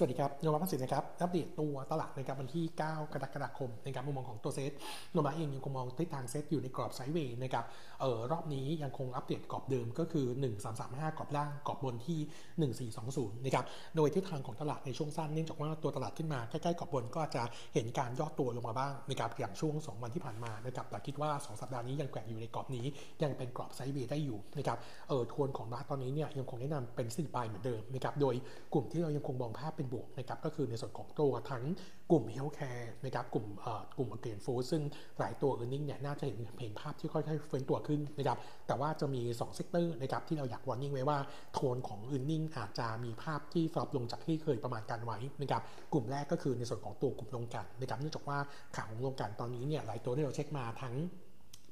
[0.00, 2.80] สวัสดีครับโนมูระพัฒนสินนะครับอัปเดตตัวตลาดนะครับวันที่ 9
[3.12, 4.72] กรกฎาคมนะครับมุมมองของตัวเซต
[5.12, 7.64] โนมูระเองยังคงมองทิศทางเซตอยู่ในกรอบ sideway นะครับ
[8.00, 10.26] เออรอบนี้ยังคงอัปเดตกรอบเดิมก็คือ
[10.72, 12.18] 1335 กรอบล่างกรอบบนที่
[13.02, 13.64] 1420นะครับ
[13.96, 17.42] โดยทิศทางของตลาดในช่วงสั้นเนื่องจากว่าตัวตลาดขึ้นมาใกล้ๆกรอบบนก็จะ
[17.74, 22.86] เห็นการย่อตัวลงมาบ้างนะครับอย่างช่วง 2 วันที่ผ่านมานะครับแต่คิดว่า 2 สัปดาห์นี้ยังแกว่งอยู่ในกรอบนี้
[23.22, 24.78] ยังเป็นกรอบ sideway ได้อยู่นะครับ
[25.08, 28.34] เออโทนของภาพตอนนี้เนี่ยยังคงแนะนำเป็น selective buy เหมือนเดิมนะครับโดย
[28.72, 31.64] กลุ่มที่เรายังคงมองภาพเป็นบวกนะครับก็คือในส่วนของตัวทั้ง
[32.10, 34.82] กลุ่ม healthcare นะครับกลุ่มเอ่อกลุ่ม grain food ซึ่ง
[35.18, 41.18] หลายตัว earning เนี่ยน่าจะเห็นเห็นภาพที่ค่อยๆฟื้นตัวขึ้นนะครับแต่ว่าจะมี2 sector นะครับที่เราอยาก warning ไว้ว่า
[41.52, 45.62] โทนของ earning อาจจะมีภาพที่ drop ลงจากที่เคยประมาณการไว้นะครับ
[45.92, 48.38] กลุ่มแรกก็คือในส่วนของตัวกลุ่มโรงกลั่นนะครับเนื่องจากว่า
[48.76, 50.94] ข่าวของโรงกลั่นตอนนี้เนี่ยหลายตัวที่เราเช็คมาทั้ง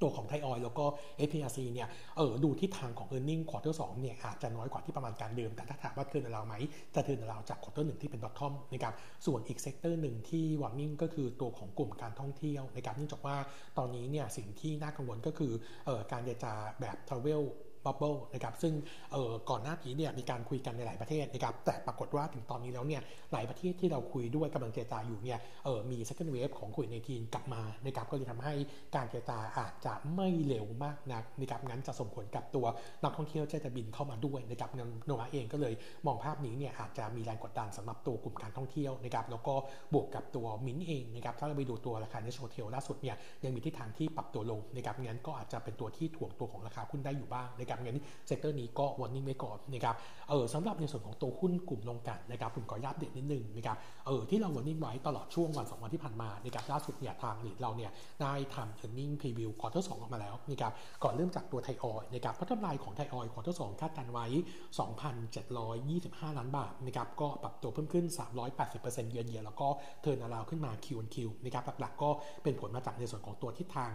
[0.01, 0.85] ตัวของไทยออยแล้วก็
[1.19, 1.87] SPRC เนี่ย
[2.17, 6.55] เออดูทิศทางของ e a r n i n g ควอเตอร์สเนี่ยอาจจะน้อยกว่าที่ประมาณการเดิม แต่ถ้าถามว่า turnaround ไหม
[6.95, 8.93] จะ turnaround จาก quarter หนึ่งที่เป็นดอทคอมนะครับ
[9.25, 13.35] ส่วนอีก sector หนึ่งที่ warning ก็คือตัวของกลุ่มการท่องเที่ยวนะครับเนื่องจากว่า
[13.77, 15.51] ตอนนี้เนี่ยสิ่งที่น่ากังวลก็คือ
[15.85, 18.73] เออการเจรจาแบบ travel bubble นะครับซึ่ง
[19.49, 23.01] ก่อนหน้านี้เนี่ยมีการคุยกันในหลายประเทศนะครับแต่ปรากฏว่าถึงตอนนี้แล้วเนี่ย
[23.33, 25.39] หลายประเทศที่เราคุยด้วยกำลังเจรจาอยู่เนี่ย
[25.91, 28.53] มี second wave ของโควิดในทีกลับมานะครับก็เลยทำให้
[28.95, 32.65] การเจรจาอาจจะไม่เร็วมากนักนะครับงั้นจะส่งผลกับตัว
[33.03, 34.69] นักท่องเที่ยวจะจะบินเข้ามาด้วยนะครับ
[35.05, 35.73] โนมูระเองก็เลย
[36.07, 39.55] มองภาพนี้เนี่ยอาจจะมีแรงกดดันสำหรับตัวกลุ่มการท่องเที่ยวนะครับแล้วก็
[39.93, 49.95] บวกกับตัวมินเองนะครับถ้าเราไปดูตัวราคา NH Hotel ล่าสุดเนี่ยยังมีทิศทางที่ปรับตัวลงนะครับงั้นก็อาจจะเป็นตัวที่ถ่วงตัวของราคาหุ้นได้อยู่บ้างนะครับงั้น sector นี้ก็ warning ไว้ก่อนนะครับ
[50.29, 60.71] เออสำหรับในส่วนของตัวหุ้นกลุ่มโรงกลั่นนะครับผมขออัปเดตนิดนึงนะครับเออที่เราวันนี้ไว้ตลอดช่วงวันสองวันที่ผ่านมานะครับล่าสุดเนี่ยทางหลีดเราเนี่ยได้ทำ earning preview quarter สองออกมาแล้วนะครับ
[61.03, 64.25] ก่อนเริ่มจากตัวไทยออยนะครับ bottom line ของไทยออย quarter สองคาดการไว้
[65.51, 68.05] 2,725 ล้านบาทนะครับก็ปรับตัวเพิ่มขึ้น
[68.57, 69.67] 380%เยือนเยียแล้วก็
[70.01, 72.09] turnaround ขึ้นมา Q1Q นะครับหลักๆก็
[72.43, 73.91] เป็นผลมาจากในส่วนของตัวทิศทาง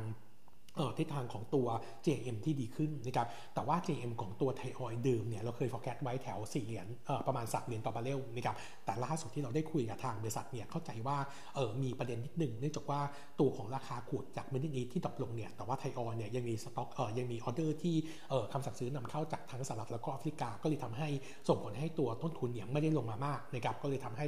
[0.99, 1.67] ทิศทางของตัว
[2.07, 6.87] GIM ที่ดีขึ้นนะครับ แต่ว่า GIM ของตัวไทยออยเดิมเนี่ยเราเคย forecast ไว้แถว 4 เหรียญ
[7.27, 11.17] ประมาณ 3 เหรียญต่อบาร์เรลนะครับ แต่ล่าสุดที่เราได้คุยกับทางบริษัทเนี่ยเข้าใจว่า
[11.55, 13.01] เออมีประเด็นนิดหนึ่งเนื่องจากว่า
[13.41, 17.97] ตัวของราคา crude จาก Middle East ที่ตกลงเนี่ย แต่ว่าไทยออยเนี่ยยังมีสต็อกเออยังมีออเดอร์ที่
[18.31, 21.09] เออคำสั่งซื้อนำเข้าจากทั้งสหรัฐแล้วก็แอฟริกา ก็เลยทำให้
[21.49, 24.27] ส่งผลให้ตัวต้นทุนเนี่ยไม่ได้ลงมามากนะครับ ก็เลยทำให้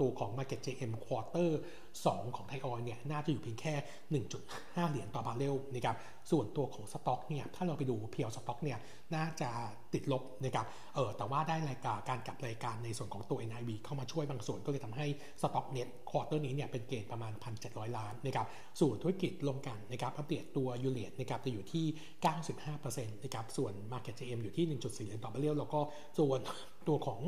[0.00, 1.50] ตัวของ Market GIM Quarter
[1.96, 3.74] 2 ของไทยออยเนี่ยน่าจะอยู่เพียงแค่
[4.32, 5.96] 1.5 เหรียญต่อบาร์เรลนะครับ
[6.30, 8.78] ส่วนตัวของสต็อกเนี่ยถ้าเราไปดู pure สต็อกเนี่ย
[9.14, 9.50] น่าจะ
[9.94, 15.06] ติดลบนะครับเออแต่ว่าได้รายการการกลับรายการในส่วนของตัว NRV เข้ามาช่วยบางส่วนก็เลยทำให้
[15.42, 17.32] สต็อก net quarter นี้เนี่ยเป็น gain ประมาณ
[17.64, 18.46] 1,700 ล้านนะครับ
[18.80, 21.86] ส่วนธุรกิจโรงกลั่นนะครับอัปเดตตัว U rate ะครับจะอยู่ที่
[22.44, 25.80] 95%นะครับส่วน Market GIM อยู่ที่ 1.4 เหรียญต่อบาร์เรลแล้วก็
[26.18, 26.40] ส่วน
[26.88, 27.20] ตัวของ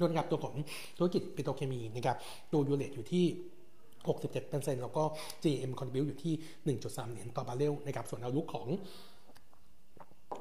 [0.00, 0.54] ด้วนะครับตัวของ
[0.96, 2.16] ธุรกิจปิโตรเคมีนะครับ
[2.52, 3.24] ตัว U rate อยู่ที่
[4.04, 5.02] 67%แล้วก็
[5.42, 6.34] GIM contribute อยู่ที่
[6.78, 8.66] 1.3 เหรียญต่อบาร์เรลนะครับส่วน outlook ของ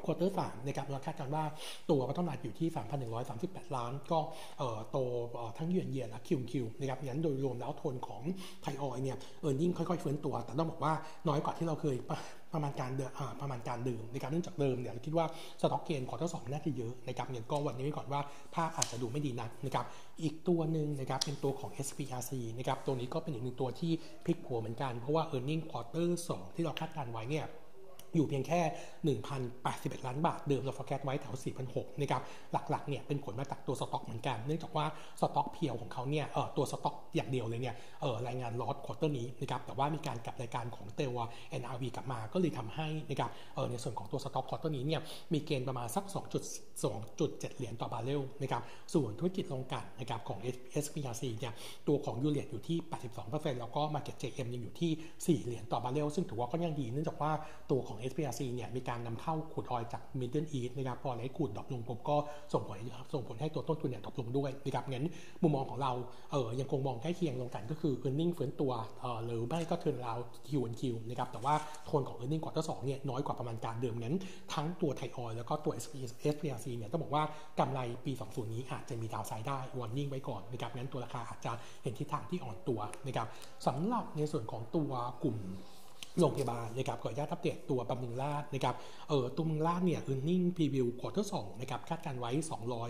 [0.06, 1.44] quarter สามนะครับเราคาดการณ์ว่า
[1.90, 2.68] ตัว bottom line อยู่ที่
[3.22, 4.20] 3,138 ล้าน ก็
[4.92, 4.98] โต
[5.58, 8.22] ทั้งเยือนเยียและคิวคิวนะครับงั้นโดยรวมแล้วโทนของ
[8.62, 10.94] ไทยออยเนี่ย earning ค่อยๆฟื้นตัว แต่ต้องบอกว่า
[11.28, 11.98] น้อยกว่าที่เราเคย
[12.54, 15.26] ประมาณการเดิมประมาณการเดิมในการเนื่องจากเดิมเนี่ยเราคิดว่า
[15.62, 18.22] สต็อก gain quarter สองน่าจะเยอะนะครับงั้นก็ warning ไว้ก่อนว่า
[18.56, 19.86] ภาพอาจจะดูไม่ดีนักนะครับ
[20.24, 23.92] อีกตัวหนึ่งนะครับเป็นตัวของ SPRC นะครับตัวนี้ก็เป็นอีกหนึ่งตัวที่
[24.24, 27.46] พลิกผันเหมือนกันเพราะว่า e a r n i n g quarter 2ที่เราคาดการไว้เนี่ย
[28.16, 28.62] อยู่เพียงแค่
[29.40, 31.36] 1,081 ล้านบาท เดิมเรา forecast ไว้แถว
[31.68, 34.86] 4,006นะครับ หลักๆ เนี่ยเป็นผลมาจากตัวสต็อกเหมือนกัน เนื่องจากว่า
[35.22, 41.18] สต็อก pure ของเขาเนี่ยเออตัวสต็อกอย่างเดียวเลยเนี่ยเออรายงาน loss quarter นี้นะครับ แต่ว่ามีการกลับรายการของตัว
[41.62, 45.02] NRV กลับมา ก็เลยทำให้นะครับเออในส่วนของตัวสต็อก quarter นี้เนี่ย
[45.34, 46.06] มี gain ประมาณสัก
[46.84, 48.62] 2.7 เหรียญต่อบาร์เรลนะครับ
[48.94, 50.40] ส่วนธุรกิจโรงกลั่นนะครับของ
[50.84, 51.54] SPRC เนี่ย
[51.88, 52.78] ตัวของ U rate อยู่ที่
[53.20, 57.32] 82%แล้วก็ Market GIM ยังอยู่ที่ 4 เหรียญต่อบาร์เรลซึ่งถือว่าก็ยังดีเนื่องจากว่า
[57.72, 62.18] ตัวของ SPRC เนี่ยมีการนำเข้า crude oil จาก Middle East นะครับพอไอ้ crude drop ลงปุ๊บก็
[62.54, 62.80] ส่งผล
[63.14, 65.06] ส่งผลให้ตัวต้นทุนเนี่ย drop ลงด้วยนะครับงั้น
[65.42, 65.92] มุมมองของเรา
[66.32, 68.72] เออยังคงมองใกล้เคียงโรงกลั่นก็คือ e a r n i n g เฟื้นตัว
[69.02, 71.54] เออหรือไม่ก็ turnaround Q on Q นะครับแต่ว่า
[71.86, 74.16] โทนของ e a r n i n g ควอเตอร์สองเนี่ยน้อยกว่าประมาณการเดิมงั้น
[74.54, 75.74] ทั้งตัวไทยออยแล้วก็ตัว
[76.34, 77.24] SPRC เนี่ยต้องบอกว่า
[77.60, 81.52] กำไรปี 20 นี้อาจจะมี downside ได้ warning ไว้ก่อนนะครับงั้นตัวราคาอาจจะ
[81.84, 83.28] เห็นทิศทางที่อ่อนตัวนะครับ
[83.68, 84.92] สำหรับในส่วนของตัว
[85.24, 85.38] กลุ่ม
[86.20, 88.76] โรงพยาบาลนะครับขออนุญาตอัปเดตตัวบำรุงราชนะครับ
[89.10, 92.32] เออตัวบำรุงราชเนี่ย e a r n i n g preview quarter 2นะครับคาดการไว้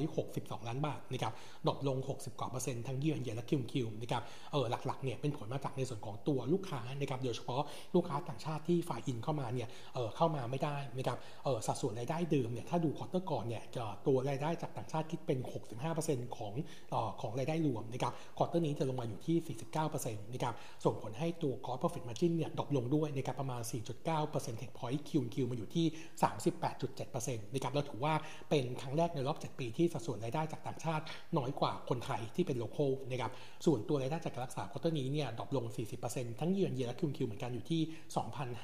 [0.06, 1.34] 262 ล้านบาทนะครับ
[1.68, 7.62] drop ลง 60 กว่าเปอร์เซ็นต์ทั้ง year on year และ QQ นะครับเออหลักๆเนี่ยเป็นผลมาจากในส่วนของตัวลูกค้านะครับโดยเฉพาะ
[7.96, 13.64] ลูกค้าต่างชาติที่ fly-in เข้ามาเนี่ยเออเข้ามาไม่ได้นะครับเออสัดส่วนรายได้เดิมเนี่ยถ้าดู quarter ก่อนเนี่ย
[14.08, 15.40] ตัวรายได้จากต่างชาติคิดเป็น
[15.88, 16.54] 65%ของ
[16.94, 20.54] ออของรายได้รวมนะครับ quarter นี้จะลงมาอยู่ที่ 49%นะครับ
[20.86, 23.62] ส่งผลให้ตัว cost profit margin เนี่ยดรอปลงด้วยนะครับประมาณ
[23.98, 25.86] 4.9 percentage point Q Q มาอยู่ที่
[26.66, 28.14] 38.7%นะครับแล้วถือว่า
[28.50, 31.04] เป็นครั้งแรกในรอบ 7 ปีที่สัดส่วนรายได้จากต่างชาติ
[31.38, 33.32] น้อยกว่าคนไทยที่เป็น local นะครับ
[33.66, 35.66] ส่วนตัวรายได้จากการรักษา quarter นี้เนี่ย drop ลง
[36.04, 37.82] 40%ทั้ง year on year และ QQ เหมือนกันอยู่ที่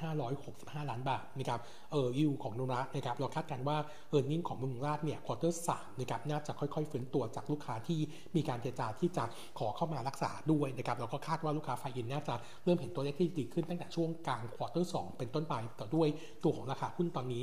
[0.04, 1.60] 2,565 ล้านบาทนะครับ
[1.92, 3.78] เออยูของโนมูระนะครับเราคาดการณ์ว่า
[4.10, 8.00] earning ของบำรุงราษฎร์เนี่ย quarter สามนะครับน่าจะค่อยๆฟื้นตัวจากลูกค้าที่
[8.36, 9.24] มีการเจรจาที่จะ
[9.60, 16.07] ขอเข้ามารักษาด้วยนะครับเราก็คาดว่าลูกค้า fly-in น่าจะเริ่มเห็นตัวเลขที่ดีขึ้นตั้งแต่ช่วงกลางามเป็นต้นไปต่อด้วย
[16.44, 17.42] ตัวของราคาหุ้นตอนนี้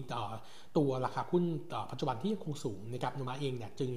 [0.77, 1.45] ตัวราคาหุ้น
[1.91, 3.91] ปัจจุบันที่ยังคงสูงนะครับโนมูระเองเนี่ยจึง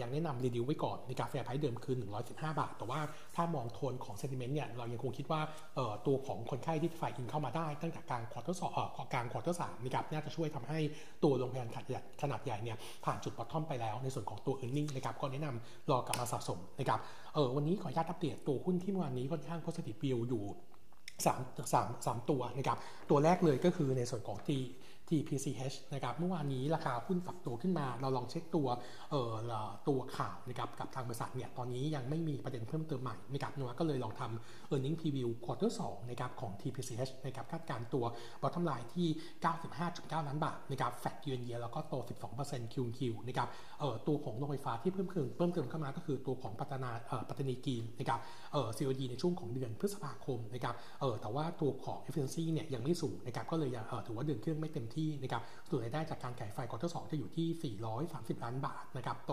[0.00, 1.96] ยังแนะนำ reduce ไว้ก่อนใน fair price เดิมคือ
[2.26, 3.00] 115 บาท แต่ว่า
[3.36, 5.40] ถ้ามองโทนของ sentiment เนี่ยเรายังคงคิดว่า
[6.06, 10.78] ตัวของคนไข้ที่ fly-in เข้ามาได้ ตั้งแต่กลาง quarter สองกลาง quarter สามนะครับน่าจะช่วยทำให้
[11.24, 11.68] ตัวโรงพยาบาล
[12.22, 17.00] ขนาดใหญ่เนี่ยผ่านจุด bottom ไปแล้วในส่วนของตัว earning นะครับก็แนะนำรอกลับมาสะสมนะครับ
[17.34, 20.44] เออวันนี้ขออนุญาตอัปเดตตัวหุ้นที่เมื่อวานนี้ค่อนข้าง positive view อยู่
[21.26, 21.40] สาม
[21.72, 22.78] สามสามตัวนะครับ
[23.10, 24.60] ตัวแรกเลยก็คือในส่วนของที่
[25.14, 28.68] TPCH นะครับเมื่อวานนี้ราคาหุ้นปรับตัวขึ้นมา เราลองเช็คตัว
[29.10, 29.34] เอ่อ
[29.88, 38.04] ตัวข่าวนะครับกับทางบริษัทเนี่ยตอนนี้ยังไม่มีประเด็นเพิ่มเติมใหม่นะครับนัวก็เลยลองทำ earning preview quarter 2นะครับของ TPCH นะครับคาดการตัว
[38.42, 39.08] bottom line ที่
[39.68, 41.94] 95.9 ล้านบาทนะครับแฟกเยือนเยียแล้วก็โต
[42.34, 43.48] 12% Q Q นะครับ
[43.80, 48.20] เอ่อตัวของโรงไฟฟ้าที่เพิ่มเติมเพิ่มเติมเข้ามาก็คือตัวของปัตนาเอ่อปัตตานีกีนนะครับ
[48.52, 59.32] เออ COD ในช่วงของเดือนพฤษภาคมนะครับเออแต่ว่าตัวของ efficiency เนี่ยยังไม่สูงนะครับก็เลยเออถือว่าเดินเครื่องไม่เต็มที่นะครับส่วนรายได้จากการขายไฟ quarter สองจะอยู่ที่ 430 ล้านบาทนะครับโต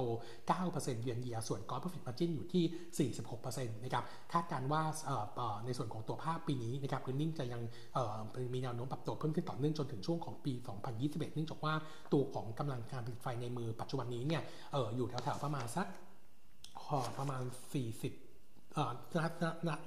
[0.51, 3.11] 9% year on year ส่วน gross profit margin อยู่ที่
[3.45, 4.03] 46%นะครับ
[4.33, 4.81] คาดการณ์ว่า
[5.65, 7.61] ในส่วนของตัวภาพปีนี้นะครับ earning จะยัง
[8.53, 10.53] มีแนวโน้มปรับตัวเพิ่มขึ้นต่อเนื่องจนถึงช่วงของปี
[10.93, 11.73] 2021 เนื่องจากว่า
[12.13, 14.41] ตัวของกำลังการผลิตไฟในมือปัจจุบันนี้เนี่ย
[14.95, 15.87] อยู่แถวๆประมาณสัก
[17.19, 17.43] ประมาณ
[17.83, 18.26] 40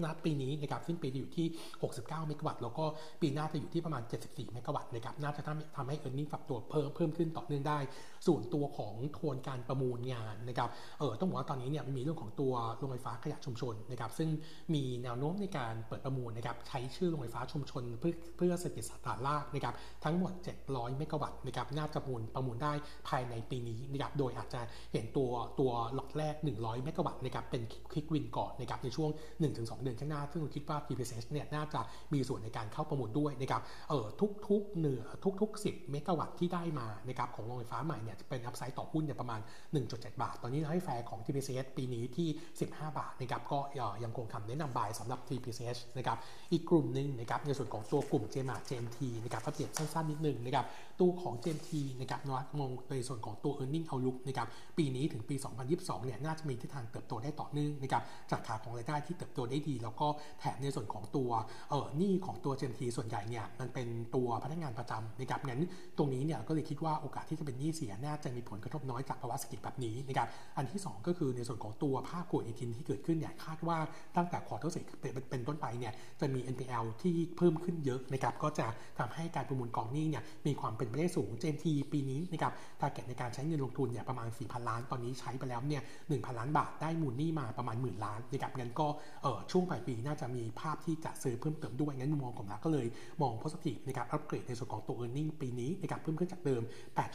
[0.04, 1.46] นัดปีนี้นะครับสิ้นปีจะอยู่ที่
[1.82, 2.84] 69 เมกะวัตต์แล้วก็
[3.20, 7.78] ปีหน้าจะอยู่ที่ประมาณ 74 เมกะวัตต์นะครับน่าจะทำทำให้เออร์เน็งปรับตัวเพิ่มเพิ่มขึ้นต่อเนื่องได้
[8.26, 14.28] ส่วนตัวของโทนการประมูลงานนะครับเออต้องบอกว่าตอนนี้เนี่ยมีเรื่องของตัวโรงไฟฟ้าขยะชุมชนนะครับซึ่ง
[14.74, 20.32] มีแนวโน้มในการเปิดประมูลนะครับใช้ชื่อโรงไฟฟ้าชุมชนเพื่อเพื่อเศรษฐกิจสาธารณะนะครับทั้งหมด
[20.66, 22.72] 700 เมกะวัตต์นะครับน่าจะประมูลประมูลได้
[23.08, 24.60] ภายในปีนี้นะครับโดยอาจจะ
[24.92, 27.62] เห็นตัวตัวหลอดแรก 100 เมกะวัตต์นะครับเป็น
[27.92, 31.80] quick win ก่อนนะครับในช่วง1ถึง2เดือนข้างหน้า ซึ่งเราคิดว่า TPS เนี่ยน่าจะ
[32.12, 34.06] มีส่วนในการเข้าประมูลด้วยนะครับเออ
[34.48, 35.04] ทุกๆเหนือ
[35.42, 39.40] ทุก ๆ 10 เมกะวัตต์ที่ได้มานะครับของโรงไฟฟ้าใหม่เนี่ยจะเป็น upside ต่อหุ้นเนี่ยประมาณ
[39.80, 42.28] 1.7 บาท ตอนนี้ให้แฟร์ของ TPS ปีนี้ที่
[42.66, 43.58] 15 บาทนะครับก็
[44.04, 46.18] ยังคงคำแนะนำ buy สำหรับ TPS นะครับ
[46.52, 50.66] อีกกลุ่มหนึ่งนะครับในส่วนของตัวกลุ่ม JMART JMT นะครับอัปเดตสั้นๆนิดนึงนะครับ
[51.00, 54.48] ตัวของ JMT นะครับนวัดมองในส่วนของตัว earning outlook นะครับ
[54.78, 55.36] ปีนี้ถึงปี
[55.70, 60.08] 2022 เนี่ยน่าจะมีทิศทางเติบโตได้ต่อเนื่องนะครับจากขาของรายได้ที่เติบโตได้ดี แล้วก็
[60.40, 61.30] แถมในส่วนของตัว
[61.70, 65.62] เออหนี้ของตัว GMT ส่วนใหญ่เนี่ยมันเป็นตัวพนักงานประจำนะครับงั้น
[65.98, 73.78] ตรงนี้เนี่ยก็เลยคิดว่าโอกาสที่จะเป็นหนี้เสียน่าจะมีผลกระทบน้อยจากภาวะเศรษฐกิจแบบนี้นะครับอันที่ 2 ก็คือในส่วนของตัวภาพโควิดที่เกิดขึ้นเนี่ยคาดว่า
[74.16, 74.84] ตั้งแต่ควอเตอร์สี่
[75.30, 78.66] เป็นต้นไปเนี่ยจะมี NPL ที่เพิ่มขึ้นเยอะนะครับก็จะ
[78.98, 88.88] ทำให้การประมูลกองหนี้เนี่ยมีความเป็นไปได้สูง GMT ปีนี้นะครับทาร์เก็ตในการใช้เงินลงทุนเนี่ยประมาณ4,000ล้านตอนนี้ใช้ไปแล้วเนี่ย1,000 ล้านบาทได้มูลหนี้มาประมาณหมื่นล้านนะครับงั้นก็
[89.22, 92.86] เออช่วงปลายปีน่าจะมีภาพที่จะซื้อเพิ่มเติมด้วยงั้นมุมมองของเราก็เลย
[93.22, 96.62] มอง positive ในการอัปเกรดในส่วนของตัว e a r n i n g ปีนี้ในการเพิ่มขึ้นจากเดิม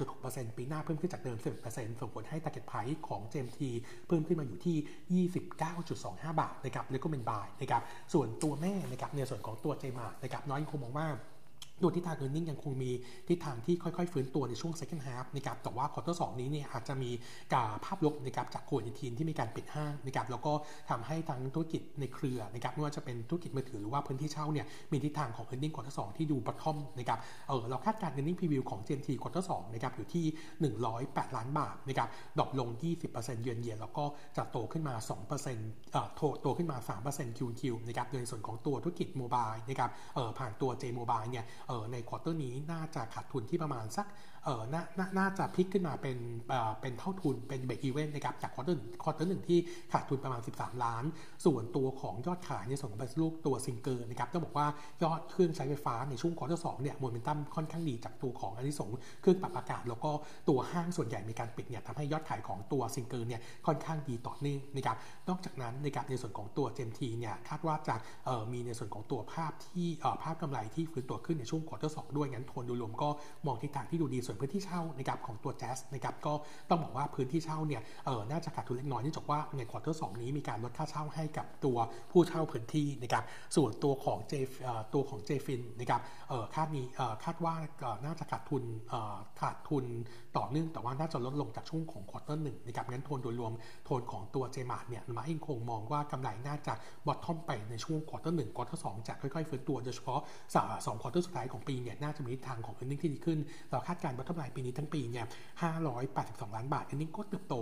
[0.01, 1.37] 8.6%ปีหน้าเพิ่มขึ้นจากเดิม
[1.69, 3.61] 10%ส่งผลให้ target price ของ JMT
[4.07, 5.27] เพิ่มขึ้นมาอยู่ที่
[5.79, 7.81] 29.25 บาทนะครับแล้วก็เป็น buy นะครับ
[8.13, 11.07] ส่วนตัวแม่นะครับในส่วนของตัว JMART นะครับโนมูระคงมองว่า
[11.81, 12.91] ตัวทิศทาง e a r n i n g ยังคงมี
[13.27, 20.53] ทิศทางที่ค่อยๆ ฟื้นตัวในช่วง second half นะครับแต่ว่า quarter สองนี้เนี่ยอาจจะมีภาพลบนะครับจากโควิดไนน์ทีนที่มีการปิดห้างนะครับแล้วก็
[20.89, 28.37] ทำให้ทั้งธุรกิจในเครือนะครับไม่ว่าจะเป็นธุรกิจมือถือหรือว่าพื้นที่เช่าเนี่ยมีทิศทางของ e a r n i n g ควอเตอร์สที่ดูบอททอมนะครับเออเราคาดการ e a r n i n g
[28.39, 30.25] preview ของ GMT ควอเตอร์สนะครับอยู่ที่
[30.81, 32.69] 108 ล้านบาทนะครับ drop ลง
[33.07, 34.05] 20% year on year แล้วก็
[34.37, 34.95] จะโตขึ้นมา
[35.43, 36.07] 2%เอ่อ
[36.41, 36.77] โตขึ้นมา
[37.09, 41.45] 3% QQ นะครับโดยส่วนของตัวธุรกิจ mobile นะครับเออผ่านตัว J Mobile เนี่ย
[41.91, 44.05] ใน quarter นี้น่าจะขาดทุนที่ประมาณสัก
[44.45, 44.83] เออน่า
[45.17, 46.17] น่าจะพลิกขึ้นมาเป็น
[46.81, 49.59] เป็นเท่าทุนเป็น break even นะครับจาก quarter quarter หนึ่งที่
[49.91, 51.03] ขาดทุนประมาณ 13 ล้าน
[51.45, 54.67] ส่วนตัวของยอดขายในส่วนของบริษัทลูกตัว Singer นะครับต้องบอกว่า
[55.03, 58.89] ยอดเครื่องใช้ไฟฟ้าในช่วง quarter สองเนี่ยโมเมนตัมค่อนข้างดีจากตัวของอันที่สง
[59.21, 60.11] เครื่องปรับอากาศ แล้วก็
[60.49, 64.97] ตัวห้างส่วนใหญ่มีการปิดเนี่ยทำให้ยอดขายของตัว Singer เนี่ยค่อนข้างดีต่อเนื่องนะครับ
[65.29, 67.95] นอกจากนั้นนะครับในส่วนของตัว JMT เนี่ยคาดว่าจะ
[68.51, 69.87] มีในส่วนของตัวภาพที่
[70.23, 73.09] ภาพกำไรที่ฟื้นตัวขึ้นในช่วง quarter สองด้วยงั้นโทนโดยรวมก็
[73.45, 76.33] มองทิศทางที่ดูดีส่วนพื้นที่เช่านะครับของตัว JAS นะครับก็
[76.69, 81.77] ต้องบอกว่าพื้นที่เช่าเนี่ยเออน่าจะขาดทุนเล็กน้อยเนื่องจากว่าใน quarter สองนี้มีการลดค่าเช่าให้กับตัว
[82.11, 83.23] ผู้เช่าพื้นที่นะครับ
[83.55, 84.33] ส่วนตัวของเจ
[84.93, 87.55] ตัวของ JFIN นะครับเออคาดนี้เออคาดว่า
[88.05, 89.85] น่าจะขาดทุนเออขาดทุน
[90.37, 93.53] ต่อเนื่องแต่ว่าน่าจะลดลงจากช่วงของ quarter หนึ่งนะครับงั้นโทนโดยรวม
[93.85, 96.73] โทนของตัว JMART เนี่ยโนมูระเองคงมองว่ากำไรน่าจะ
[97.07, 100.19] bottom ไปในช่วง quarter หนึ่ง quarter สองจะค่อยๆฟื้นตัวโดยเฉพาะ
[100.85, 103.39] สอง quarter สุดท้ายของปีเนี่ยน่าจะมีทางของ e a r n i n g ที่ดีขึ้น
[103.71, 105.25] เราคาดการณ์ว่ากำไรปีนี้ทั้งปีเนี่ย
[105.91, 107.53] 582 ล้านบาท อันนี้ก็เติบโต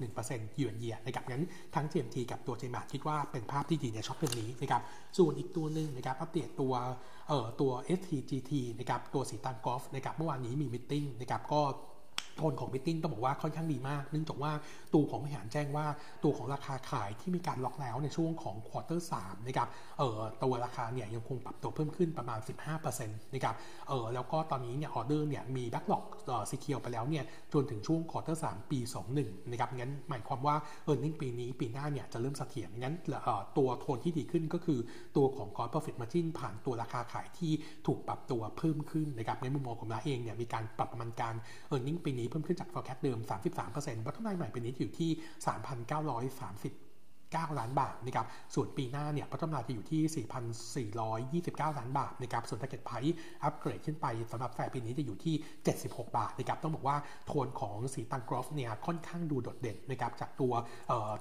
[0.00, 1.44] 9.1%เยือนเยียนะครับ งั้น
[1.74, 4.82] ทั้ง JMT กับตัว JMART คิดว่าเป็นภาพที่ดีในช่วงเดือนนี้นะครับ
[5.18, 6.74] ส่วนอีกตัวหนึ่งนะครับ อัปเดตตัว
[7.28, 11.60] เอ่อตัว STGT นะครับ ตัวศรีตรังโกลฟส์นะครับ เมื่อวานนี้มี meeting นะครับ ก็
[12.38, 14.52] โทนของ meeting ต้องบอกว่าค่อนข้างดีมาก เนื่องจากว่า
[14.94, 15.86] ตัวของบริหารแจ้งว่า
[16.24, 19.12] ตัวของราคาขายที่มีการล็อกแล้วในช่วงของ quarter สอง
[19.46, 19.68] นะครับ
[19.98, 22.38] เออตัวราคาเนี่ยยังคงปรับตัวเพิ่มขึ้นประมาณ
[22.78, 23.54] 15%นะครับ
[23.88, 28.78] เออแล้วก็ตอนนี้เนี่ยออเดอร์เนี่ยมี backlog เออ secure ไปแล้วเนี่ยจนถึงช่วง quarter สองปี
[29.16, 34.78] 21นะครับงั้นหมายความว่าเออร์เน็งปีนี้ปีหน้าเนี่ยจะเริ่มเสถียรงั้นเออตัวโทนที่ดีขึ้นก็คือ
[35.16, 37.52] ตัวของกอร์ profit margin ผ่านตัวราคาขายที่
[37.86, 41.34] ถูกปรับตัวเพิ่มขึ้นนะครับในมุมมองของเราเองเนี่ยมีการปรับประมาณการ
[41.68, 43.18] เออร์เน็งปีนี้เพิ่มขึ้นจาก forecast เดิม
[43.62, 45.10] 33%วัตถุนัยใหม่เป็นี้อยู่ที่
[46.82, 46.87] 3,930
[47.34, 50.02] 9 ล้านบาทนะครับ ส่วนปีหน้าเนี่ยพัฒนาจะอยู่ที่
[51.00, 55.34] 4,429 ล้านบาทนะครับ ส่วน target price อัปเกรดขึ้นไปสำหรับแฟร์ปีนี้จะอยู่ที่
[55.74, 60.52] 76 บาทนะครับ ต้องบอกว่าโทนของสีตังกรอฟเนี่ยค่อนข้างดูโดดเด่นนะครับจากตัว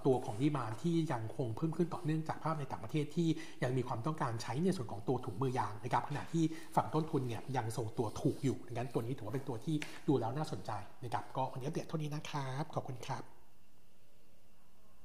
[0.06, 3.28] ตัวของดีมานที่ยังคงเพิ่มขึ้นต่อเนื่องจากภาพในต่างประเทศที่
[3.64, 6.44] ยังมีความต้องการใช้ในส่วนของตัวถุงมือยางนะครับขณะที่
[6.76, 9.76] ฝั่งต้นทุนเนี่ยยังทรงตัวถูกอยู่ดังนั้นตัวนี้ถือว่าเป็นตัวที่
[10.08, 10.72] ดูแล้วน่าสนใจ
[11.04, 13.37] นะครับก็วันนี้เดียดเท่านี้นะครับ ขอบคุณครับ